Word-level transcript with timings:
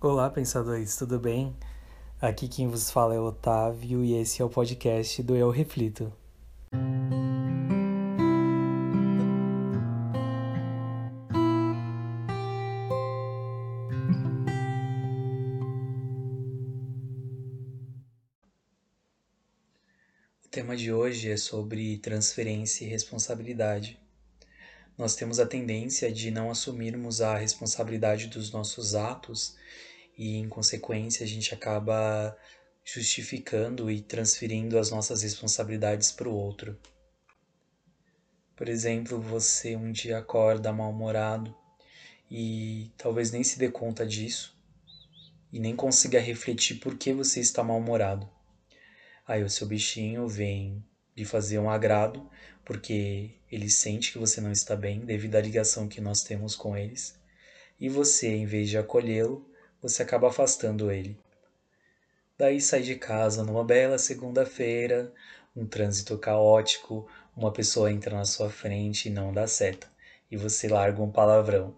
Olá, 0.00 0.30
pensadores, 0.30 0.94
tudo 0.96 1.18
bem? 1.18 1.56
Aqui 2.20 2.46
quem 2.46 2.68
vos 2.68 2.88
fala 2.88 3.16
é 3.16 3.18
Otávio 3.18 4.04
e 4.04 4.14
esse 4.14 4.40
é 4.40 4.44
o 4.44 4.48
podcast 4.48 5.20
do 5.24 5.34
Eu 5.34 5.50
Reflito. 5.50 6.12
O 20.44 20.48
tema 20.48 20.76
de 20.76 20.92
hoje 20.92 21.28
é 21.28 21.36
sobre 21.36 21.98
transferência 21.98 22.84
e 22.84 22.88
responsabilidade. 22.88 23.98
Nós 24.96 25.16
temos 25.16 25.40
a 25.40 25.46
tendência 25.46 26.12
de 26.12 26.30
não 26.30 26.52
assumirmos 26.52 27.20
a 27.20 27.36
responsabilidade 27.36 28.28
dos 28.28 28.52
nossos 28.52 28.94
atos 28.94 29.56
e, 30.18 30.36
em 30.36 30.48
consequência, 30.48 31.24
a 31.24 31.28
gente 31.28 31.54
acaba 31.54 32.36
justificando 32.84 33.88
e 33.88 34.00
transferindo 34.00 34.76
as 34.76 34.90
nossas 34.90 35.22
responsabilidades 35.22 36.10
para 36.10 36.28
o 36.28 36.34
outro. 36.34 36.76
Por 38.56 38.68
exemplo, 38.68 39.20
você 39.20 39.76
um 39.76 39.92
dia 39.92 40.18
acorda 40.18 40.72
mal-humorado 40.72 41.56
e 42.28 42.90
talvez 42.98 43.30
nem 43.30 43.44
se 43.44 43.58
dê 43.58 43.70
conta 43.70 44.04
disso 44.04 44.58
e 45.52 45.60
nem 45.60 45.76
consiga 45.76 46.18
refletir 46.18 46.80
por 46.80 46.98
que 46.98 47.12
você 47.12 47.38
está 47.38 47.62
mal-humorado. 47.62 48.28
Aí 49.26 49.44
o 49.44 49.50
seu 49.50 49.66
bichinho 49.66 50.26
vem 50.26 50.84
lhe 51.16 51.24
fazer 51.24 51.58
um 51.58 51.70
agrado, 51.70 52.28
porque 52.64 53.30
ele 53.50 53.70
sente 53.70 54.12
que 54.12 54.18
você 54.18 54.40
não 54.40 54.50
está 54.50 54.74
bem 54.74 55.00
devido 55.00 55.36
à 55.36 55.40
ligação 55.40 55.88
que 55.88 56.00
nós 56.00 56.22
temos 56.22 56.56
com 56.56 56.76
eles, 56.76 57.18
e 57.78 57.88
você, 57.88 58.28
em 58.28 58.46
vez 58.46 58.68
de 58.68 58.78
acolhê-lo, 58.78 59.48
você 59.82 60.02
acaba 60.02 60.28
afastando 60.28 60.90
ele. 60.90 61.18
Daí 62.36 62.60
sai 62.60 62.82
de 62.82 62.94
casa 62.94 63.42
numa 63.42 63.64
bela 63.64 63.98
segunda-feira, 63.98 65.12
um 65.56 65.66
trânsito 65.66 66.16
caótico, 66.18 67.08
uma 67.36 67.52
pessoa 67.52 67.90
entra 67.90 68.16
na 68.16 68.24
sua 68.24 68.48
frente 68.48 69.08
e 69.08 69.10
não 69.10 69.32
dá 69.32 69.46
seta, 69.46 69.90
e 70.30 70.36
você 70.36 70.68
larga 70.68 71.02
um 71.02 71.10
palavrão. 71.10 71.76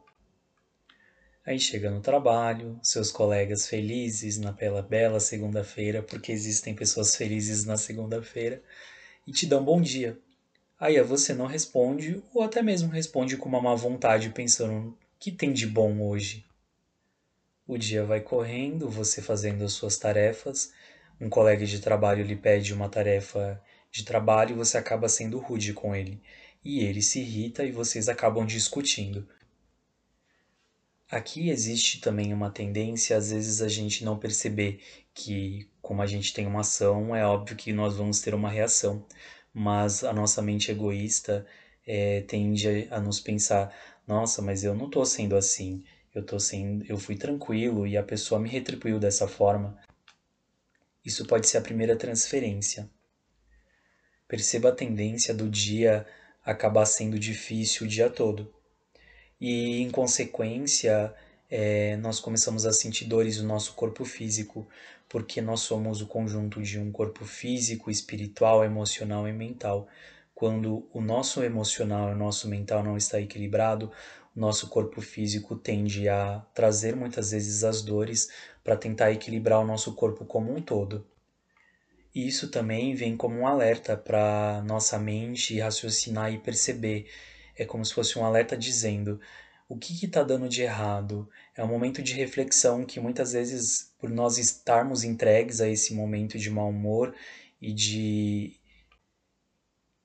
Aí 1.45 1.59
chega 1.59 1.91
no 1.91 2.01
trabalho, 2.01 2.79
seus 2.83 3.11
colegas 3.11 3.67
felizes 3.67 4.39
na 4.39 4.53
bela, 4.53 4.83
bela 4.83 5.19
segunda-feira, 5.19 6.03
porque 6.03 6.31
existem 6.31 6.75
pessoas 6.75 7.17
felizes 7.17 7.65
na 7.65 7.79
segunda-feira, 7.79 8.63
e 9.27 9.33
te 9.33 9.47
dão 9.47 9.65
bom 9.65 9.81
dia. 9.81 10.19
Aí 10.79 11.01
você 11.03 11.33
não 11.33 11.47
responde, 11.47 12.23
ou 12.35 12.43
até 12.43 12.63
mesmo 12.63 12.91
responde 12.91 13.37
com 13.37 13.49
uma 13.49 13.61
má 13.61 13.75
vontade, 13.75 14.31
pensando: 14.31 14.97
que 15.19 15.33
tem 15.33 15.53
de 15.53 15.67
bom 15.67 16.03
hoje? 16.03 16.45
O 17.71 17.79
dia 17.79 18.05
vai 18.05 18.21
correndo, 18.21 18.91
você 18.91 19.23
fazendo 19.23 19.65
as 19.65 19.75
suas 19.75 19.97
tarefas, 19.97 20.73
um 21.21 21.31
colega 21.31 21.65
de 21.65 21.79
trabalho 21.79 22.25
lhe 22.25 22.35
pede 22.35 22.75
uma 22.75 22.89
tarefa 22.89 23.63
de 23.93 24.05
trabalho 24.05 24.51
e 24.51 24.59
você 24.59 24.77
acaba 24.77 25.09
sendo 25.09 25.39
rude 25.39 25.73
com 25.73 25.95
ele. 25.95 26.21
E 26.65 26.81
ele 26.81 27.01
se 27.01 27.21
irrita 27.21 27.63
e 27.63 27.71
vocês 27.71 28.09
acabam 28.09 28.45
discutindo. 28.45 29.25
Aqui 31.09 31.49
existe 31.49 32.01
também 32.01 32.35
uma 32.35 32.51
tendência, 32.51 33.17
às 33.17 33.31
vezes, 33.31 33.63
a 33.63 33.69
gente 33.69 34.05
não 34.05 34.19
perceber 34.19 34.81
que, 35.15 35.71
como 35.81 36.03
a 36.03 36.07
gente 36.09 36.35
tem 36.35 36.49
uma 36.49 36.63
ação, 36.63 37.15
é 37.15 37.25
óbvio 37.25 37.57
que 37.57 37.73
nós 37.73 37.95
vamos 37.95 38.21
ter 38.21 38.35
uma 38.35 38.51
reação, 38.51 39.07
mas 39.55 40.03
a 40.03 40.13
nossa 40.13 40.43
mente 40.43 40.73
egoísta 40.73 41.47
é, 41.87 42.23
tende 42.23 42.89
a 42.91 43.01
nos 43.01 43.21
pensar: 43.21 43.73
nossa, 44.09 44.43
mas 44.43 44.65
eu 44.65 44.75
não 44.75 44.87
estou 44.87 45.07
sendo 45.07 45.37
assim, 45.37 45.85
eu 46.15 46.25
tô 46.25 46.39
sendo, 46.39 46.85
eu 46.87 46.97
fui 46.99 47.17
tranquilo 47.17 47.87
e 47.87 47.97
a 47.97 48.03
pessoa 48.03 48.41
me 48.41 48.49
retribuiu 48.49 48.99
dessa 48.99 49.29
forma. 49.29 49.79
Isso 51.05 51.25
pode 51.27 51.49
ser 51.49 51.59
a 51.59 51.63
primeira 51.63 51.97
transferência. 51.97 52.91
Perceba 54.29 54.69
a 54.69 54.75
tendência 54.75 55.33
do 55.33 55.49
dia 55.49 56.07
acabar 56.45 56.87
sendo 56.87 57.19
difícil 57.19 57.87
o 57.87 57.89
dia 57.89 58.11
todo. 58.11 58.53
E, 59.41 59.81
em 59.81 59.91
consequência, 59.91 61.15
é, 61.49 61.97
nós 61.97 62.21
começamos 62.21 62.67
a 62.67 62.73
sentir 62.73 63.07
dores 63.07 63.41
no 63.41 63.49
nosso 63.49 63.75
corpo 63.75 64.05
físico, 64.05 64.69
porque 65.09 65.41
nós 65.41 65.61
somos 65.61 66.01
o 66.01 66.07
conjunto 66.07 66.63
de 66.63 66.79
um 66.79 66.93
corpo 66.93 67.25
físico, 67.25 67.91
espiritual, 67.91 68.65
emocional 68.65 69.27
e 69.27 69.33
mental. 69.33 69.89
Quando 70.35 70.89
o 70.93 71.01
nosso 71.01 71.43
emocional 71.43 72.11
e 72.11 72.13
o 72.13 72.17
nosso 72.17 72.49
mental 72.49 72.83
não 72.85 72.97
está 72.97 73.21
equilibrado, 73.21 73.91
nosso 74.41 74.69
corpo 74.69 75.03
físico 75.03 75.55
tende 75.55 76.09
a 76.09 76.41
trazer 76.55 76.97
muitas 76.97 77.31
vezes 77.33 77.63
as 77.63 77.83
dores 77.83 78.31
para 78.65 78.75
tentar 78.75 79.13
equilibrar 79.13 79.61
o 79.61 79.67
nosso 79.67 79.95
corpo 79.95 80.25
como 80.25 80.57
um 80.57 80.63
todo. 80.63 81.07
Isso 82.15 82.51
também 82.51 82.95
vem 82.95 83.17
como 83.17 83.37
um 83.37 83.47
alerta 83.47 83.97
para 83.99 84.63
nossa 84.67 84.99
mente 84.99 85.61
raciocinar 85.61 86.33
e 86.33 86.39
perceber. 86.39 87.07
É 87.55 87.67
como 87.67 87.85
se 87.85 87.93
fosse 87.93 88.19
um 88.19 88.25
alerta 88.25 88.57
dizendo 88.57 89.21
o 89.69 89.77
que 89.77 89.93
está 90.05 90.23
dando 90.23 90.49
de 90.49 90.63
errado. 90.63 91.29
É 91.55 91.63
um 91.63 91.69
momento 91.69 92.03
de 92.03 92.15
reflexão 92.15 92.85
que 92.85 92.99
muitas 92.99 93.35
vezes, 93.35 93.93
por 93.99 94.09
nós 94.09 94.39
estarmos 94.39 95.05
entregues 95.05 95.61
a 95.61 95.69
esse 95.69 95.95
momento 95.95 96.39
de 96.39 96.51
mau 96.51 96.71
humor 96.71 97.15
e 97.61 97.73
de 97.75 98.59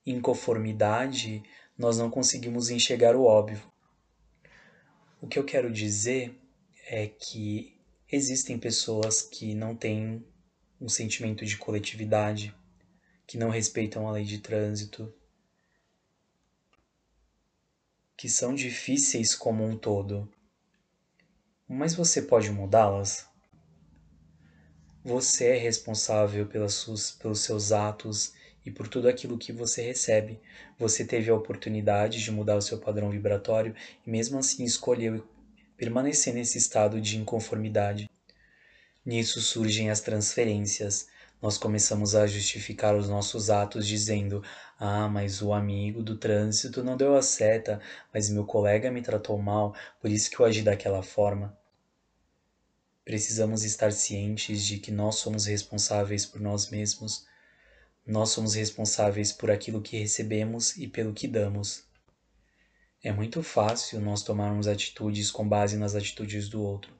inconformidade, 0.06 1.42
nós 1.78 1.98
não 1.98 2.12
conseguimos 2.12 2.70
enxergar 2.70 3.16
o 3.16 3.24
óbvio. 3.24 3.75
O 5.26 5.28
que 5.28 5.40
eu 5.40 5.44
quero 5.44 5.74
dizer 5.74 6.40
é 6.86 7.08
que 7.08 7.76
existem 8.12 8.60
pessoas 8.60 9.24
que 9.24 9.56
não 9.56 9.76
têm 9.76 10.24
um 10.80 10.88
sentimento 10.88 11.44
de 11.44 11.58
coletividade, 11.58 12.56
que 13.26 13.36
não 13.36 13.50
respeitam 13.50 14.08
a 14.08 14.12
lei 14.12 14.24
de 14.24 14.38
trânsito, 14.38 15.12
que 18.16 18.30
são 18.30 18.54
difíceis 18.54 19.34
como 19.34 19.66
um 19.66 19.76
todo. 19.76 20.32
Mas 21.68 21.96
você 21.96 22.22
pode 22.22 22.52
mudá-las? 22.52 23.28
Você 25.04 25.48
é 25.48 25.58
responsável 25.58 26.46
pelas 26.46 26.76
suas, 26.76 27.10
pelos 27.10 27.40
seus 27.40 27.72
atos 27.72 28.32
e 28.66 28.72
por 28.72 28.88
tudo 28.88 29.08
aquilo 29.08 29.38
que 29.38 29.54
você 29.54 29.82
recebe. 29.82 30.40
Você 30.80 31.06
teve 31.06 31.30
a 31.30 31.36
oportunidade 31.36 32.24
de 32.24 32.32
mudar 32.32 32.58
o 32.58 32.62
seu 32.62 32.80
padrão 32.80 33.10
vibratório 33.10 33.76
e 34.06 34.10
mesmo 34.10 34.40
assim 34.40 34.64
escolheu 34.64 35.26
permanecer 35.78 36.34
nesse 36.34 36.58
estado 36.58 37.00
de 37.00 37.18
inconformidade. 37.18 38.10
Nisso 39.06 39.40
surgem 39.42 39.90
as 39.90 40.02
transferências. 40.02 41.08
Nós 41.42 41.58
começamos 41.58 42.16
a 42.16 42.26
justificar 42.26 42.96
os 42.96 43.08
nossos 43.08 43.50
atos 43.50 43.86
dizendo: 43.86 44.42
Ah, 44.80 45.08
mas 45.08 45.42
o 45.42 45.54
amigo 45.54 46.02
do 46.02 46.18
trânsito 46.18 46.84
não 46.84 46.98
deu 46.98 47.16
a 47.16 47.22
seta, 47.22 47.80
mas 48.12 48.30
meu 48.30 48.46
colega 48.46 48.90
me 48.90 49.02
tratou 49.02 49.38
mal, 49.38 49.76
por 50.02 50.10
isso 50.10 50.32
que 50.32 50.40
eu 50.40 50.46
agi 50.46 50.64
daquela 50.64 51.04
forma. 51.04 51.56
Precisamos 53.04 53.64
estar 53.64 53.92
cientes 53.92 54.66
de 54.66 54.80
que 54.80 54.92
nós 54.92 55.18
somos 55.18 55.46
responsáveis 55.46 56.26
por 56.26 56.42
nós 56.42 56.72
mesmos 56.72 57.28
nós 58.06 58.30
somos 58.30 58.54
responsáveis 58.54 59.32
por 59.32 59.50
aquilo 59.50 59.82
que 59.82 59.98
recebemos 59.98 60.78
e 60.78 60.88
pelo 60.88 61.14
que 61.14 61.28
damos. 61.28 61.84
É 63.04 63.12
muito 63.12 63.42
fácil 63.42 64.00
nós 64.00 64.22
tomarmos 64.24 64.68
atitudes 64.68 65.32
com 65.32 65.48
base 65.48 65.78
nas 65.78 65.96
atitudes 65.96 66.48
do 66.48 66.62
outro. 66.62 66.94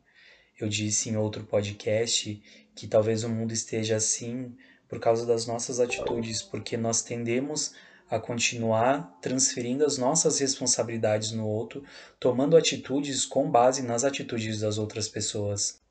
Eu 0.60 0.68
disse 0.68 1.10
em 1.10 1.18
outro 1.18 1.44
podcast 1.44 2.42
que 2.76 2.88
talvez 2.88 3.24
o 3.24 3.30
mundo 3.30 3.54
esteja 3.54 3.98
assim 3.98 4.56
por 4.88 5.00
causa 5.00 5.26
das 5.26 5.46
nossas 5.46 5.80
atitudes, 5.80 6.42
porque 6.42 6.78
nós 6.78 7.02
tendemos 7.02 7.74
a 8.10 8.20
continuar 8.20 9.18
transferindo 9.22 9.86
as 9.86 9.98
nossas 9.98 10.40
responsabilidades 10.40 11.32
no 11.32 11.48
outro, 11.48 11.84
tomando 12.20 12.56
atitudes 12.56 13.26
com 13.26 13.50
base 13.50 13.82
nas 13.82 14.04
atitudes 14.04 14.60
das 14.60 14.78
outras 14.78 15.10
pessoas. 15.10 15.82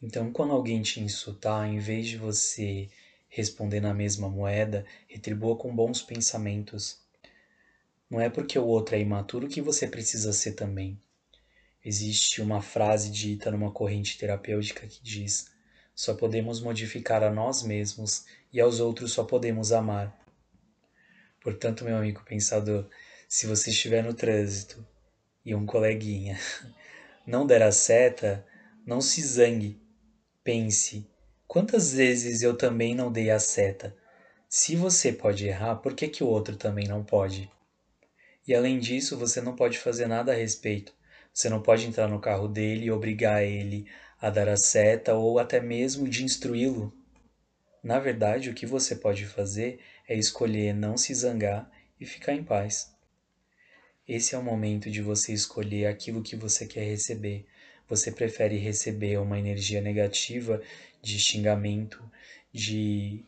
Então, 0.00 0.32
quando 0.32 0.52
alguém 0.52 0.80
te 0.82 1.00
insultar, 1.00 1.68
em 1.68 1.78
vez 1.78 2.06
de 2.06 2.16
você 2.16 2.88
responder 3.30 3.80
na 3.80 3.94
mesma 3.94 4.28
moeda, 4.28 4.84
retribua 5.08 5.56
com 5.56 5.74
bons 5.74 6.02
pensamentos. 6.02 6.98
Não 8.10 8.20
é 8.20 8.28
porque 8.28 8.58
o 8.58 8.66
outro 8.66 8.96
é 8.96 9.00
imaturo 9.00 9.48
que 9.48 9.62
você 9.62 9.86
precisa 9.86 10.32
ser 10.32 10.52
também. 10.52 11.00
Existe 11.82 12.42
uma 12.42 12.60
frase 12.60 13.08
dita 13.08 13.50
numa 13.50 13.70
corrente 13.70 14.18
terapêutica 14.18 14.86
que 14.86 15.02
diz: 15.02 15.50
só 15.94 16.12
podemos 16.14 16.60
modificar 16.60 17.22
a 17.22 17.30
nós 17.30 17.62
mesmos 17.62 18.26
e 18.52 18.60
aos 18.60 18.80
outros 18.80 19.12
só 19.12 19.24
podemos 19.24 19.72
amar. 19.72 20.18
Portanto, 21.40 21.84
meu 21.84 21.96
amigo 21.96 22.22
pensador, 22.24 22.86
se 23.28 23.46
você 23.46 23.70
estiver 23.70 24.02
no 24.02 24.12
trânsito 24.12 24.84
e 25.44 25.54
um 25.54 25.64
coleguinha 25.64 26.38
não 27.26 27.46
der 27.46 27.62
a 27.62 27.72
seta, 27.72 28.44
não 28.84 29.00
se 29.00 29.22
zangue. 29.22 29.80
Pense, 30.42 31.06
Quantas 31.50 31.92
vezes 31.92 32.42
eu 32.42 32.56
também 32.56 32.94
não 32.94 33.10
dei 33.10 33.28
a 33.28 33.40
seta? 33.40 33.92
Se 34.48 34.76
você 34.76 35.12
pode 35.12 35.48
errar, 35.48 35.74
por 35.74 35.96
que, 35.96 36.06
que 36.06 36.22
o 36.22 36.28
outro 36.28 36.54
também 36.54 36.86
não 36.86 37.02
pode? 37.02 37.50
E 38.46 38.54
além 38.54 38.78
disso, 38.78 39.18
você 39.18 39.40
não 39.40 39.56
pode 39.56 39.76
fazer 39.76 40.06
nada 40.06 40.30
a 40.30 40.36
respeito. 40.36 40.94
Você 41.34 41.48
não 41.48 41.60
pode 41.60 41.84
entrar 41.84 42.06
no 42.06 42.20
carro 42.20 42.46
dele 42.46 42.84
e 42.84 42.90
obrigar 42.92 43.42
ele 43.42 43.84
a 44.20 44.30
dar 44.30 44.48
a 44.48 44.56
seta 44.56 45.16
ou 45.16 45.40
até 45.40 45.60
mesmo 45.60 46.08
de 46.08 46.22
instruí-lo. 46.22 46.96
Na 47.82 47.98
verdade, 47.98 48.48
o 48.48 48.54
que 48.54 48.64
você 48.64 48.94
pode 48.94 49.26
fazer 49.26 49.80
é 50.08 50.16
escolher 50.16 50.72
não 50.72 50.96
se 50.96 51.12
zangar 51.12 51.68
e 51.98 52.06
ficar 52.06 52.32
em 52.32 52.44
paz. 52.44 52.94
Esse 54.06 54.36
é 54.36 54.38
o 54.38 54.42
momento 54.44 54.88
de 54.88 55.02
você 55.02 55.32
escolher 55.32 55.86
aquilo 55.86 56.22
que 56.22 56.36
você 56.36 56.64
quer 56.64 56.84
receber. 56.84 57.44
Você 57.90 58.12
prefere 58.12 58.56
receber 58.56 59.18
uma 59.18 59.36
energia 59.36 59.80
negativa 59.80 60.62
de 61.02 61.18
xingamento, 61.18 62.00
de 62.52 63.24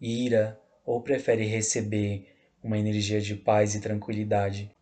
ira, 0.00 0.60
ou 0.84 1.00
prefere 1.00 1.44
receber 1.44 2.34
uma 2.64 2.76
energia 2.76 3.20
de 3.20 3.36
paz 3.36 3.76
e 3.76 3.80
tranquilidade? 3.80 4.74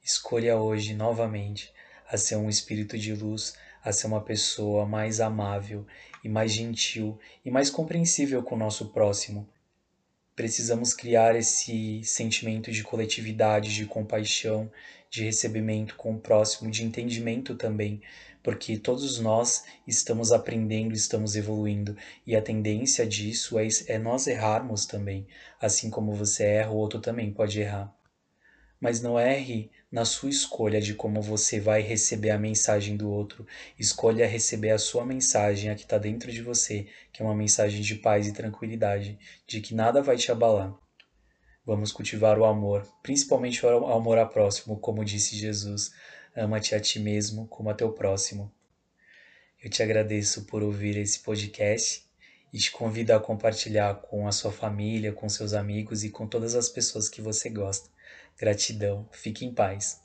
Escolha 0.00 0.56
hoje 0.56 0.94
novamente 0.94 1.72
a 2.08 2.16
ser 2.16 2.36
um 2.36 2.48
espírito 2.48 2.96
de 2.96 3.12
luz, 3.12 3.56
a 3.82 3.90
ser 3.90 4.06
uma 4.06 4.20
pessoa 4.20 4.86
mais 4.86 5.20
amável 5.20 5.84
e 6.22 6.28
mais 6.28 6.52
gentil 6.52 7.18
e 7.44 7.50
mais 7.50 7.70
compreensível 7.70 8.40
com 8.40 8.54
o 8.54 8.58
nosso 8.58 8.90
próximo. 8.90 9.48
Precisamos 10.40 10.94
criar 10.94 11.36
esse 11.36 12.02
sentimento 12.02 12.72
de 12.72 12.82
coletividade, 12.82 13.74
de 13.74 13.84
compaixão, 13.84 14.72
de 15.10 15.22
recebimento 15.22 15.96
com 15.96 16.14
o 16.14 16.18
próximo, 16.18 16.70
de 16.70 16.82
entendimento 16.82 17.54
também, 17.54 18.00
porque 18.42 18.78
todos 18.78 19.18
nós 19.20 19.64
estamos 19.86 20.32
aprendendo, 20.32 20.94
estamos 20.94 21.36
evoluindo, 21.36 21.94
e 22.26 22.34
a 22.34 22.40
tendência 22.40 23.06
disso 23.06 23.58
é, 23.58 23.68
é 23.86 23.98
nós 23.98 24.26
errarmos 24.26 24.86
também. 24.86 25.26
Assim 25.60 25.90
como 25.90 26.14
você 26.14 26.44
erra, 26.44 26.70
o 26.70 26.76
outro 26.76 27.00
também 27.00 27.30
pode 27.30 27.60
errar. 27.60 27.94
Mas 28.80 29.02
não 29.02 29.20
erre 29.20 29.70
na 29.90 30.04
sua 30.04 30.30
escolha 30.30 30.80
de 30.80 30.94
como 30.94 31.20
você 31.20 31.58
vai 31.58 31.82
receber 31.82 32.30
a 32.30 32.38
mensagem 32.38 32.96
do 32.96 33.10
outro. 33.10 33.46
Escolha 33.78 34.26
receber 34.26 34.70
a 34.70 34.78
sua 34.78 35.04
mensagem, 35.04 35.70
a 35.70 35.74
que 35.74 35.82
está 35.82 35.98
dentro 35.98 36.30
de 36.30 36.42
você, 36.42 36.86
que 37.12 37.22
é 37.22 37.24
uma 37.24 37.34
mensagem 37.34 37.80
de 37.80 37.96
paz 37.96 38.26
e 38.26 38.32
tranquilidade, 38.32 39.18
de 39.46 39.60
que 39.60 39.74
nada 39.74 40.00
vai 40.00 40.16
te 40.16 40.30
abalar. 40.30 40.72
Vamos 41.66 41.92
cultivar 41.92 42.38
o 42.38 42.44
amor, 42.44 42.86
principalmente 43.02 43.64
o 43.66 43.86
amor 43.86 44.18
ao 44.18 44.28
próximo, 44.28 44.78
como 44.78 45.04
disse 45.04 45.36
Jesus. 45.36 45.92
Ama-te 46.36 46.74
a 46.74 46.80
ti 46.80 47.00
mesmo 47.00 47.46
como 47.48 47.68
a 47.70 47.74
teu 47.74 47.92
próximo. 47.92 48.52
Eu 49.62 49.68
te 49.68 49.82
agradeço 49.82 50.44
por 50.44 50.62
ouvir 50.62 50.96
esse 50.96 51.18
podcast 51.18 52.08
e 52.52 52.58
te 52.58 52.70
convido 52.70 53.12
a 53.12 53.20
compartilhar 53.20 53.94
com 53.96 54.26
a 54.26 54.32
sua 54.32 54.50
família, 54.50 55.12
com 55.12 55.28
seus 55.28 55.52
amigos 55.52 56.02
e 56.02 56.10
com 56.10 56.26
todas 56.26 56.54
as 56.54 56.68
pessoas 56.68 57.08
que 57.08 57.20
você 57.20 57.50
gosta. 57.50 57.90
Gratidão, 58.38 59.08
fique 59.12 59.44
em 59.44 59.52
paz. 59.52 60.02